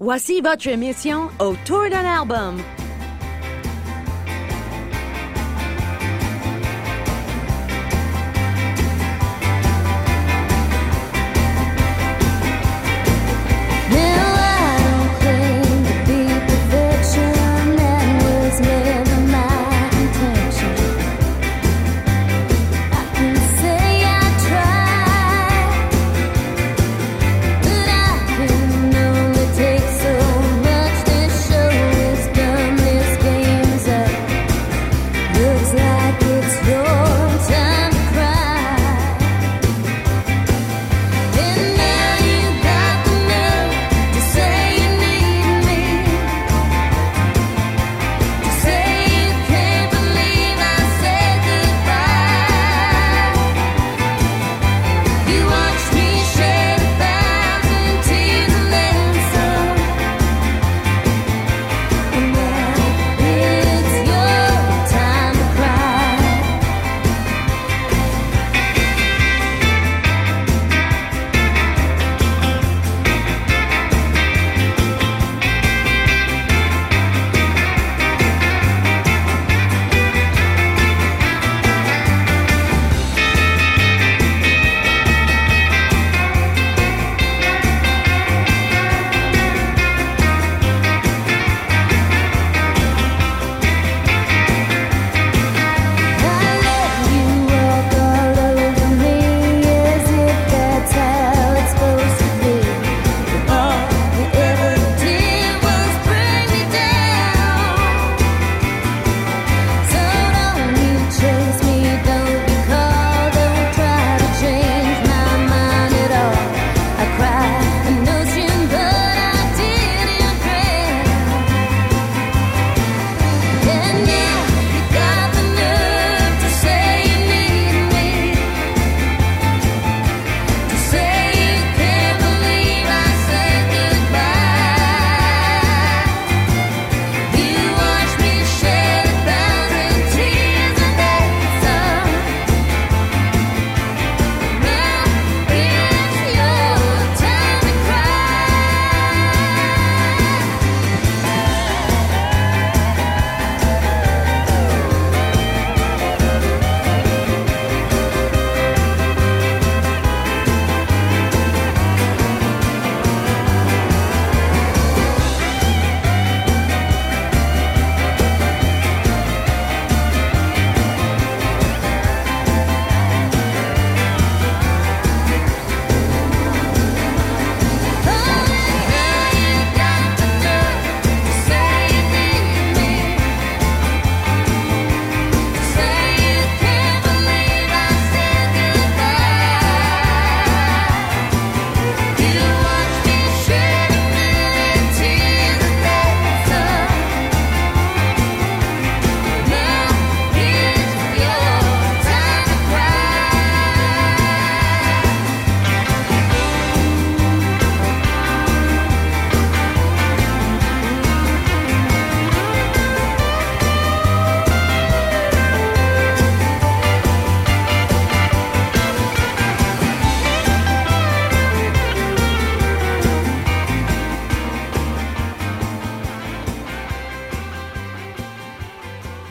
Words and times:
Voici 0.00 0.40
votre 0.40 0.68
émission 0.68 1.28
Autour 1.40 1.90
d'un 1.90 2.04
album. 2.04 2.62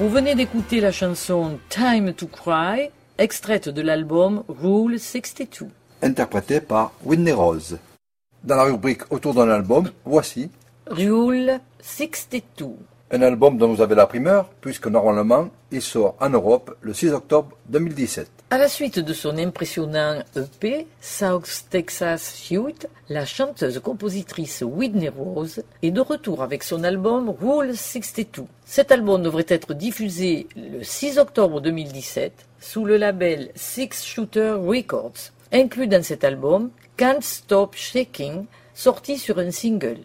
Vous 0.07 0.13
venez 0.13 0.35
d'écouter 0.35 0.79
la 0.79 0.93
chanson 0.93 1.59
Time 1.67 2.13
to 2.13 2.27
Cry, 2.27 2.91
extraite 3.17 3.67
de 3.67 3.81
l'album 3.81 4.45
Rule 4.47 4.97
62. 5.01 5.67
interprété 6.01 6.61
par 6.61 6.93
Whitney 7.03 7.33
Rose. 7.33 7.77
Dans 8.41 8.55
la 8.55 8.63
rubrique 8.63 9.01
Autour 9.11 9.33
d'un 9.33 9.49
album, 9.49 9.91
voici 10.05 10.49
Rule 10.89 11.59
62. 11.81 12.77
un 13.11 13.21
album 13.21 13.57
dont 13.57 13.73
vous 13.73 13.81
avez 13.81 13.95
la 13.95 14.07
primeur, 14.07 14.47
puisque 14.61 14.87
normalement 14.87 15.49
il 15.73 15.81
sort 15.81 16.15
en 16.21 16.29
Europe 16.29 16.77
le 16.79 16.93
6 16.93 17.11
octobre 17.11 17.57
2017. 17.67 18.31
À 18.49 18.57
la 18.57 18.69
suite 18.69 18.99
de 18.99 19.11
son 19.11 19.37
impressionnant 19.37 20.23
EP, 20.37 20.87
South 21.01 21.65
Texas 21.69 22.33
Suite, 22.33 22.87
la 23.09 23.25
chanteuse-compositrice 23.25 24.63
Whitney 24.65 25.09
Rose 25.09 25.63
est 25.81 25.91
de 25.91 25.99
retour 25.99 26.41
avec 26.41 26.63
son 26.63 26.85
album 26.85 27.29
Rule 27.29 27.75
62. 27.75 28.45
Cet 28.63 28.93
album 28.93 29.21
devrait 29.21 29.47
être 29.49 29.73
diffusé 29.73 30.47
le 30.55 30.81
6 30.81 31.17
octobre 31.17 31.59
2017 31.59 32.45
sous 32.61 32.85
le 32.85 32.95
label 32.95 33.51
Six 33.55 34.05
Shooter 34.05 34.55
Records. 34.57 35.33
Inclus 35.51 35.87
dans 35.87 36.03
cet 36.03 36.23
album, 36.23 36.69
Can't 36.95 37.19
Stop 37.19 37.75
Shaking, 37.75 38.45
sorti 38.73 39.17
sur 39.17 39.39
un 39.39 39.51
single. 39.51 39.99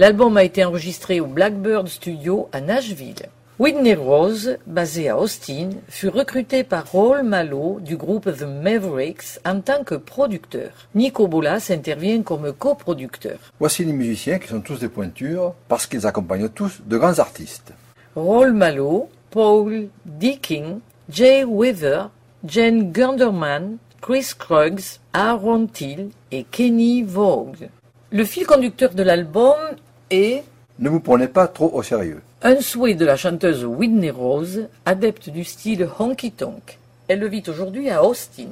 L'album 0.00 0.38
a 0.38 0.44
été 0.44 0.64
enregistré 0.64 1.20
au 1.20 1.26
Blackbird 1.26 1.86
Studio 1.86 2.48
à 2.52 2.62
Nashville. 2.62 3.28
Whitney 3.58 3.92
Rose, 3.92 4.56
basée 4.66 5.10
à 5.10 5.18
Austin, 5.18 5.68
fut 5.90 6.08
recrutée 6.08 6.64
par 6.64 6.90
Raul 6.90 7.22
Malo 7.22 7.80
du 7.80 7.98
groupe 7.98 8.24
The 8.34 8.46
Mavericks 8.46 9.38
en 9.44 9.60
tant 9.60 9.84
que 9.84 9.96
producteur. 9.96 10.70
Nico 10.94 11.28
Bolas 11.28 11.68
intervient 11.68 12.22
comme 12.22 12.50
coproducteur. 12.54 13.52
Voici 13.58 13.84
les 13.84 13.92
musiciens 13.92 14.38
qui 14.38 14.48
sont 14.48 14.62
tous 14.62 14.80
des 14.80 14.88
pointures 14.88 15.52
parce 15.68 15.86
qu'ils 15.86 16.06
accompagnent 16.06 16.48
tous 16.48 16.80
de 16.86 16.96
grands 16.96 17.18
artistes. 17.18 17.74
Raul 18.16 18.54
Malo, 18.54 19.10
Paul 19.30 19.88
Deaking, 20.06 20.78
Jay 21.10 21.44
Weaver, 21.44 22.04
Jen 22.48 22.90
Gunderman, 22.90 23.76
Chris 24.00 24.32
Kruggs, 24.38 24.98
Aaron 25.12 25.66
Till 25.66 26.08
et 26.32 26.44
Kenny 26.44 27.02
Vogue. 27.02 27.68
Le 28.12 28.24
fil 28.24 28.46
conducteur 28.46 28.94
de 28.94 29.02
l'album 29.02 29.54
est 30.10 30.44
Ne 30.78 30.88
vous 30.88 31.00
prenez 31.00 31.28
pas 31.28 31.48
trop 31.48 31.70
au 31.72 31.82
sérieux. 31.82 32.20
un 32.42 32.60
souhait 32.60 32.94
de 32.94 33.04
la 33.04 33.16
chanteuse 33.16 33.64
Whitney 33.64 34.10
Rose, 34.10 34.68
adepte 34.86 35.28
du 35.28 35.44
style 35.44 35.88
honky 35.98 36.32
tonk. 36.32 36.78
Elle 37.08 37.26
vit 37.28 37.42
aujourd'hui 37.48 37.90
à 37.90 38.04
Austin. 38.04 38.48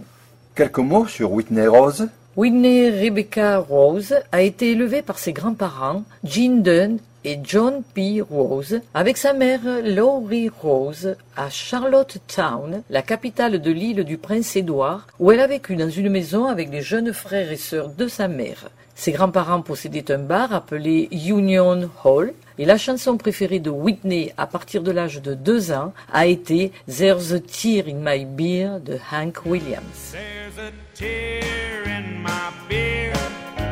Quelques 0.55 0.79
mots 0.79 1.07
sur 1.07 1.33
Whitney 1.33 1.67
Rose. 1.67 2.09
Whitney 2.37 2.91
Rebecca 2.91 3.59
Rose 3.59 4.15
a 4.31 4.43
été 4.43 4.73
élevée 4.73 5.03
par 5.03 5.19
ses 5.19 5.33
grands-parents, 5.33 6.05
Jean 6.25 6.63
Dunn 6.63 6.99
et 7.25 7.39
John 7.43 7.83
P. 7.95 8.21
Rose, 8.21 8.81
avec 8.95 9.17
sa 9.17 9.33
mère 9.33 9.61
Laurie 9.85 10.49
Rose 10.49 11.17
à 11.37 11.51
Charlottetown, 11.51 12.83
la 12.91 13.03
capitale 13.03 13.61
de 13.61 13.71
l'île 13.71 14.05
du 14.05 14.19
Prince-Édouard, 14.19 15.07
où 15.19 15.33
elle 15.33 15.41
a 15.41 15.47
vécu 15.47 15.75
dans 15.77 15.91
une 15.91 16.11
maison 16.11 16.47
avec 16.47 16.71
les 16.71 16.83
jeunes 16.83 17.13
frères 17.13 17.51
et 17.51 17.57
sœurs 17.57 17.91
de 17.91 18.07
sa 18.07 18.29
mère. 18.29 18.71
Ses 18.99 19.13
grands-parents 19.13 19.63
possédaient 19.63 20.11
un 20.11 20.19
bar 20.19 20.53
appelé 20.53 21.09
Union 21.13 21.89
Hall, 22.03 22.35
et 22.59 22.65
la 22.65 22.77
chanson 22.77 23.17
préférée 23.17 23.61
de 23.61 23.71
Whitney 23.71 24.35
à 24.37 24.49
partir 24.49 24.83
de 24.83 24.91
l'âge 24.91 25.23
de 25.23 25.35
deux 25.35 25.71
ans 25.71 25.93
a 26.13 26.27
été 26.27 26.73
There's 26.89 27.33
a 27.33 27.39
Tear 27.39 27.85
in 27.87 28.01
My 28.03 28.25
Beer 28.25 28.81
de 28.81 28.99
Hank 29.13 29.47
Williams. 29.47 30.11
There's 30.11 30.59
a 30.59 30.73
tear 30.97 31.85
in 31.87 32.21
my 32.21 32.51
beer, 32.69 33.13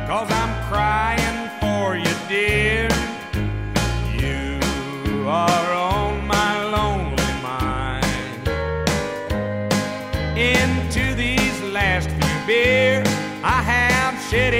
cause 0.06 0.28
I'm 0.30 0.70
crying 0.70 1.50
for 1.58 1.96
you, 1.96 2.14
dear. 2.28 2.88
You 4.14 5.28
are 5.28 5.72
on 5.74 6.24
my 6.24 6.70
lonely 6.70 7.32
mind. 7.42 8.48
Into 10.36 11.16
these 11.16 11.60
last 11.72 12.08
few 12.10 12.46
beers, 12.46 13.08
I 13.42 13.60
have 13.60 14.14
shed 14.30 14.54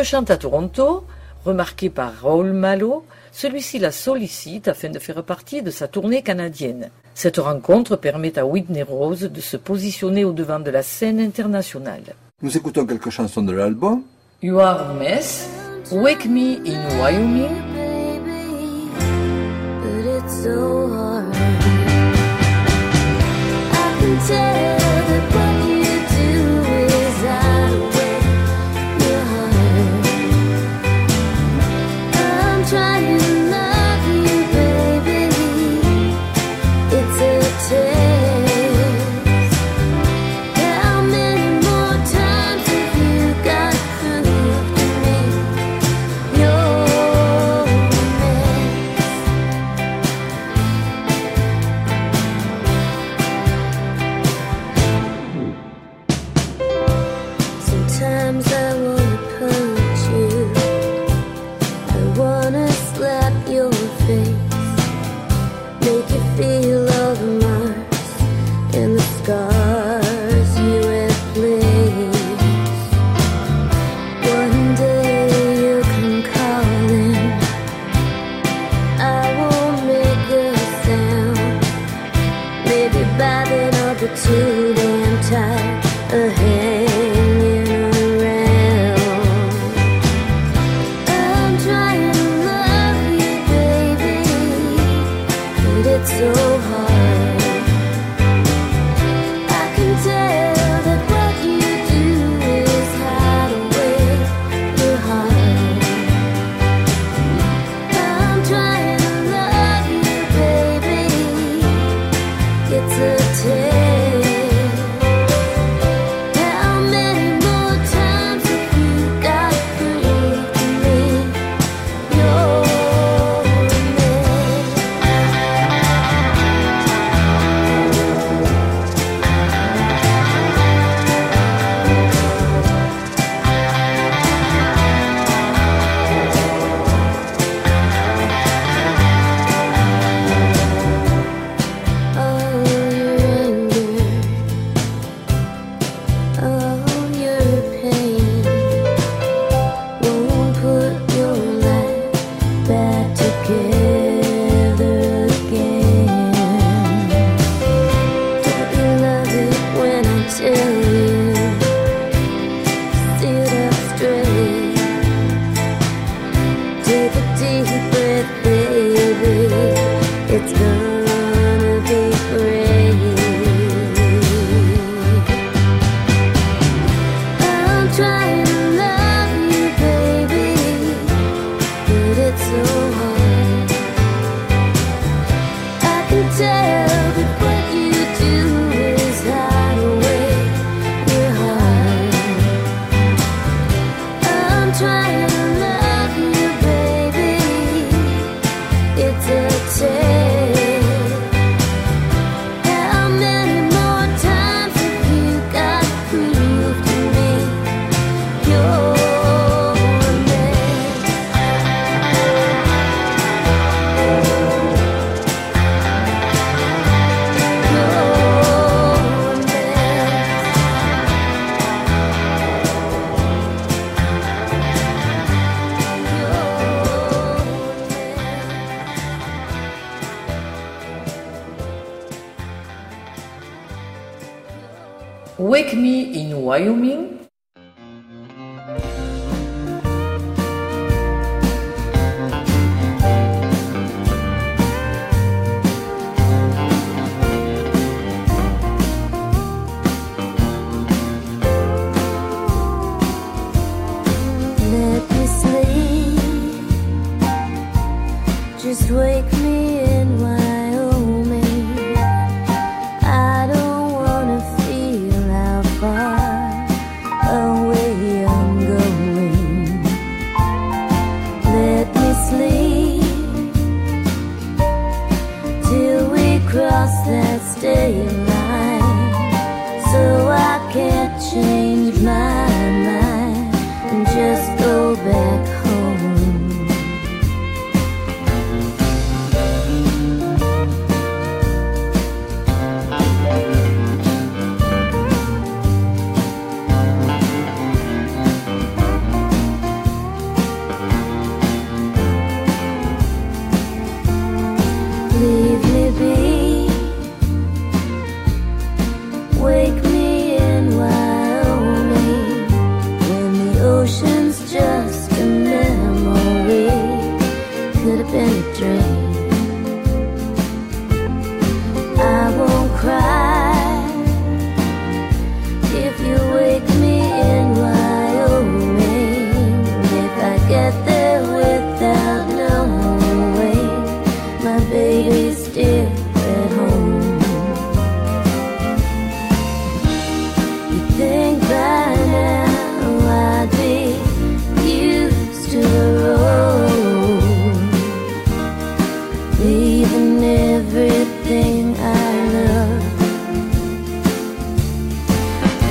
Elle 0.00 0.06
chante 0.06 0.30
à 0.30 0.38
Toronto, 0.38 1.04
remarquée 1.44 1.90
par 1.90 2.22
Raoul 2.22 2.52
Malo, 2.52 3.04
celui-ci 3.32 3.78
la 3.78 3.92
sollicite 3.92 4.66
afin 4.66 4.88
de 4.88 4.98
faire 4.98 5.22
partie 5.22 5.60
de 5.60 5.70
sa 5.70 5.88
tournée 5.88 6.22
canadienne. 6.22 6.88
Cette 7.12 7.36
rencontre 7.36 7.96
permet 7.96 8.38
à 8.38 8.46
Whitney 8.46 8.82
Rose 8.82 9.30
de 9.30 9.40
se 9.42 9.58
positionner 9.58 10.24
au 10.24 10.32
devant 10.32 10.58
de 10.58 10.70
la 10.70 10.82
scène 10.82 11.20
internationale. 11.20 12.14
Nous 12.40 12.56
écoutons 12.56 12.86
quelques 12.86 13.10
chansons 13.10 13.42
de 13.42 13.52
l'album. 13.52 14.02
You 14.42 14.58
Are 14.58 14.94
Mess, 14.94 15.46
Wake 15.92 16.24
Me 16.24 16.66
in 16.66 16.98
Wyoming, 16.98 17.69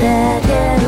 that 0.02 0.79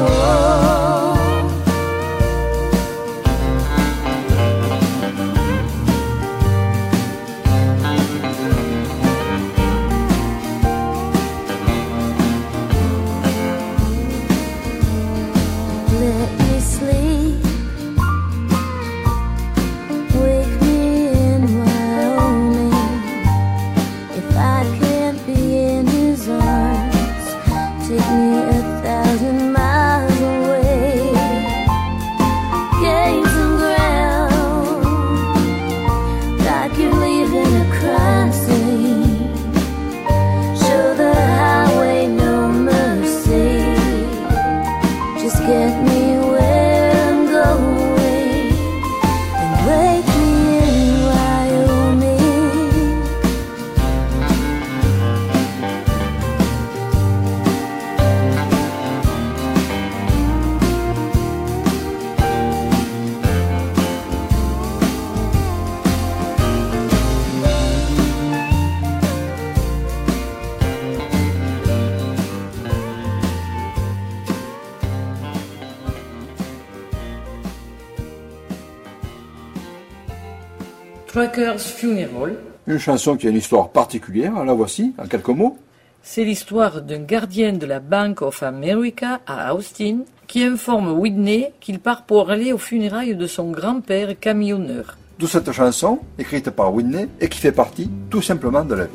Funeral, 81.30 82.34
Une 82.66 82.80
chanson 82.80 83.16
qui 83.16 83.28
a 83.28 83.30
une 83.30 83.36
histoire 83.38 83.70
particulière, 83.70 84.44
la 84.44 84.54
voici, 84.54 84.94
en 84.98 85.06
quelques 85.08 85.28
mots. 85.30 85.56
c'est 86.02 86.24
l'histoire 86.24 86.82
d'un 86.82 87.04
gardien 87.04 87.54
de 87.54 87.68
la 87.68 87.80
Bank 87.80 88.24
of 88.24 88.42
America 88.42 89.20
à 89.28 89.54
Austin 89.54 90.00
qui 90.26 90.44
informe 90.44 90.92
Whitney 91.00 91.52
qu'il 91.60 91.80
part 91.80 92.06
pour 92.06 92.32
aller 92.32 92.52
aux 92.54 92.58
funérailles 92.58 93.16
de 93.16 93.28
son 93.28 93.52
grand-père 93.52 94.20
camionneur. 94.20 94.98
D'où 95.20 95.28
cette 95.28 95.52
chanson, 95.52 96.00
écrite 96.18 96.50
par 96.50 96.74
Whitney, 96.74 97.08
et 97.20 97.30
qui 97.30 97.38
fait 97.40 97.52
partie 97.52 97.92
tout 98.10 98.24
simplement 98.24 98.64
de 98.66 98.74
la 98.74 98.86
vie. 98.86 98.92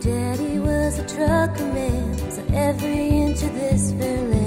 Daddy 0.00 0.58
was 0.60 0.98
a 0.98 1.04
trucker 1.04 1.66
man, 1.74 2.16
so 2.30 2.42
every 2.54 3.08
inch 3.24 3.42
of 3.42 3.52
this 3.54 3.92
fair 3.92 4.37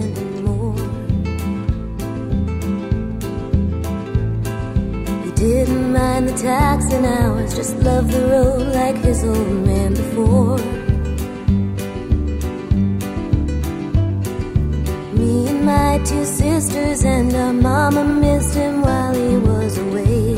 the 6.31 6.41
taxing 6.41 7.05
hours, 7.05 7.55
just 7.55 7.75
loved 7.77 8.11
the 8.11 8.21
road 8.27 8.73
like 8.73 8.95
his 8.97 9.23
old 9.23 9.65
man 9.65 9.93
before. 9.93 10.57
Me 15.13 15.47
and 15.47 15.65
my 15.65 15.97
two 16.05 16.25
sisters 16.25 17.03
and 17.03 17.33
our 17.33 17.53
mama 17.53 18.03
missed 18.03 18.55
him 18.55 18.81
while 18.81 19.13
he 19.13 19.37
was 19.37 19.77
away. 19.77 20.35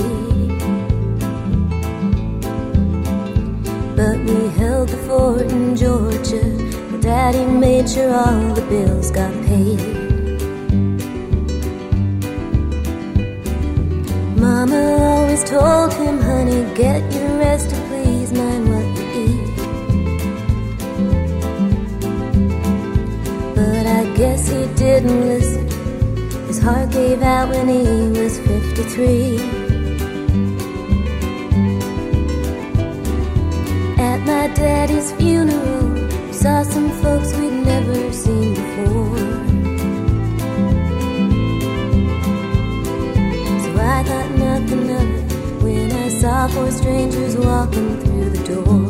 But 3.95 4.17
we 4.27 4.47
held 4.59 4.89
the 4.89 4.97
fort 5.07 5.51
in 5.51 5.75
Georgia. 5.75 6.45
Daddy 7.01 7.45
made 7.45 7.89
sure 7.89 8.13
all 8.13 8.53
the 8.53 8.65
bills 8.69 9.11
got 9.11 9.33
paid. 9.45 9.79
Mama 14.37 15.22
told 15.45 15.93
him, 15.93 16.19
honey, 16.21 16.63
get 16.73 17.01
your 17.13 17.37
rest 17.37 17.71
and 17.73 17.87
please 17.89 18.31
mind 18.31 18.69
what 18.69 18.85
you 18.97 19.05
eat. 19.23 19.55
But 23.55 23.85
I 23.85 24.03
guess 24.15 24.47
he 24.47 24.65
didn't 24.75 25.21
listen. 25.27 25.67
His 26.47 26.59
heart 26.59 26.91
gave 26.91 27.21
out 27.21 27.49
when 27.49 27.67
he 27.67 28.19
was 28.19 28.39
53. 28.39 29.37
At 33.97 34.19
my 34.21 34.47
daddy's 34.55 35.11
funeral, 35.13 35.62
walking 47.65 47.97
through 48.01 48.29
the 48.29 48.43
door. 48.43 48.82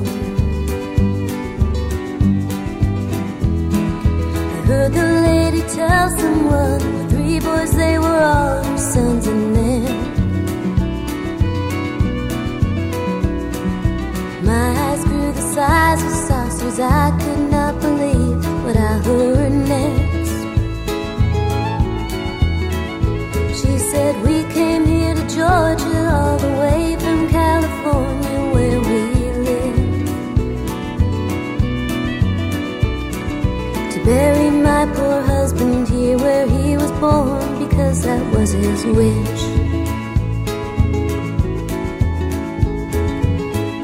Wish. 38.85 39.43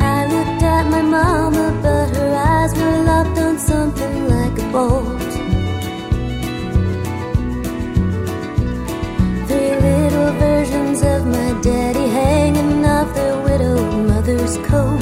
I 0.01 0.25
looked 0.33 0.63
at 0.63 0.85
my 0.89 1.01
mama, 1.01 1.79
but 1.81 2.15
her 2.17 2.35
eyes 2.35 2.73
were 2.75 3.03
locked 3.03 3.37
on 3.39 3.57
something 3.57 4.27
like 4.27 4.57
a 4.59 4.71
bolt. 4.73 5.31
Three 9.47 9.75
little 9.87 10.31
versions 10.33 11.01
of 11.01 11.25
my 11.25 11.51
daddy 11.61 12.07
hanging 12.07 12.85
off 12.85 13.13
their 13.15 13.41
widowed 13.41 14.07
mother's 14.07 14.57
coat. 14.67 14.99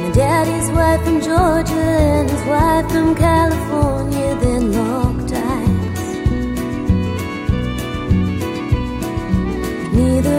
My 0.00 0.10
daddy's 0.12 0.70
wife 0.72 1.02
from 1.04 1.20
Georgia 1.20 1.74
and 1.74 2.28
his 2.28 2.44
wife 2.44 2.90
from 2.90 3.14
California 3.14 4.34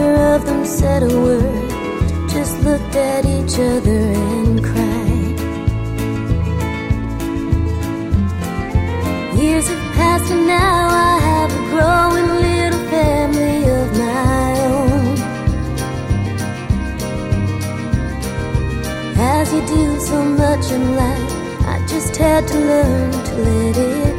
Neither 0.06 0.34
of 0.36 0.46
them 0.46 0.64
said 0.64 1.02
a 1.02 1.20
word, 1.20 1.70
just 2.30 2.56
looked 2.60 2.94
at 2.94 3.26
each 3.26 3.58
other 3.58 4.02
and 4.30 4.62
cried. 4.64 5.38
Years 9.36 9.66
have 9.66 9.94
passed 9.94 10.30
and 10.30 10.46
now 10.46 10.88
I 10.90 11.18
have 11.30 11.50
a 11.50 11.62
growing 11.72 12.28
little 12.46 12.84
family 12.88 13.58
of 13.78 13.86
my 13.98 14.60
own. 14.74 15.16
As 19.18 19.52
you 19.52 19.60
do 19.66 19.98
so 19.98 20.22
much 20.24 20.70
in 20.70 20.94
life, 20.94 21.32
I 21.66 21.84
just 21.88 22.14
had 22.16 22.46
to 22.46 22.54
learn 22.54 23.10
to 23.10 23.34
let 23.34 23.76
it 23.76 24.15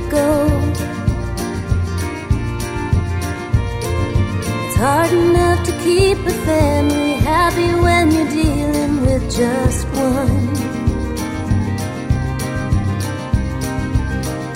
keep 5.88 6.17
a 6.17 6.38
family 6.45 7.13
happy 7.32 7.71
when 7.86 8.12
you're 8.12 8.32
dealing 8.43 8.93
with 9.06 9.23
just 9.41 9.88
one. 10.10 10.47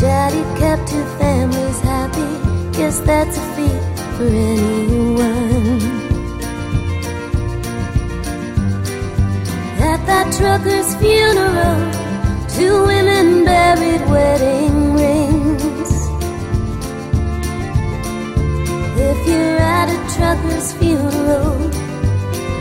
Daddy 0.04 0.44
kept 0.60 0.84
two 0.92 1.06
families 1.22 1.80
happy, 1.92 2.32
guess 2.78 3.00
that's 3.10 3.38
a 3.38 3.46
feat 3.56 3.84
for 4.16 4.30
anyone. 4.54 5.82
At 9.92 10.02
that 10.10 10.28
trucker's 10.38 10.90
funeral, 11.02 11.80
two 12.58 12.76
women 12.92 13.46
buried 13.46 14.04
wedding 14.10 14.94
rings. 14.96 15.21
struggles 20.22 20.74
feel 20.74 21.02
low. 21.02 21.58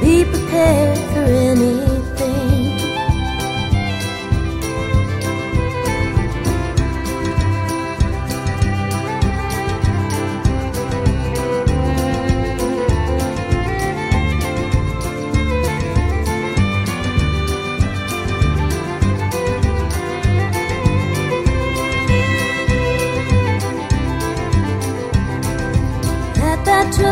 Be 0.00 0.24
prepared 0.24 0.98
for 1.12 1.24
any. 1.28 1.99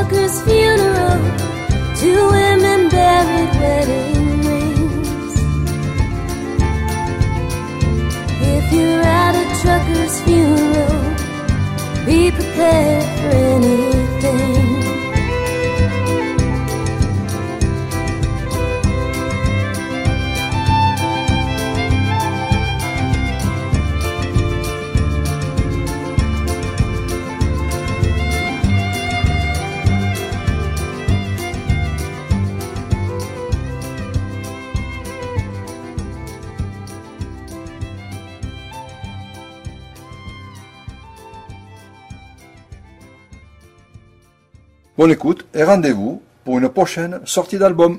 Trucker's 0.09 0.41
funeral, 0.43 1.19
two 1.97 2.31
women 2.31 2.89
buried 2.89 3.53
wedding 3.61 4.41
rings. 4.47 5.35
If 8.41 8.73
you're 8.73 9.03
at 9.03 9.35
a 9.35 9.47
trucker's 9.61 10.21
funeral, 10.23 12.07
be 12.07 12.31
prepared 12.31 13.08
Bonne 45.09 45.15
écoute 45.15 45.47
et 45.55 45.63
rendez-vous 45.63 46.21
pour 46.45 46.59
une 46.59 46.69
prochaine 46.69 47.21
sortie 47.25 47.57
d'album. 47.57 47.99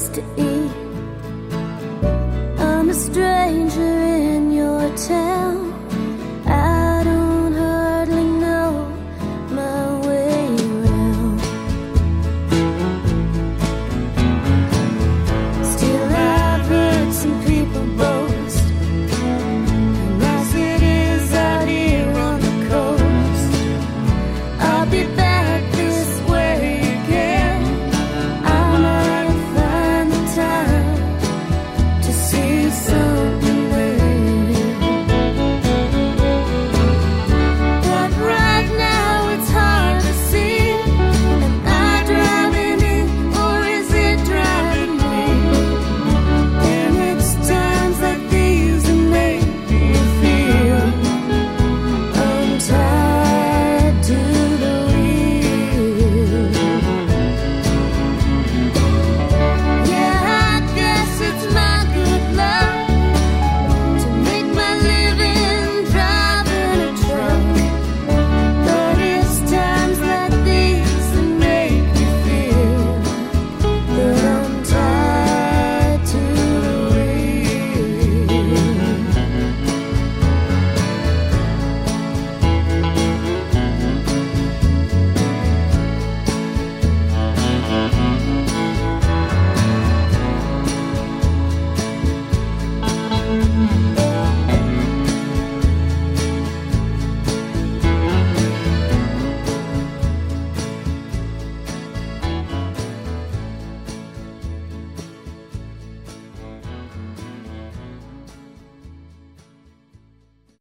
place 0.00 0.08
to 0.08 0.22
eat. 0.36 0.70
I'm 2.58 2.88
a 2.88 2.94
stranger 2.94 3.80
in 3.80 4.52
your 4.52 4.96
town. 4.96 5.29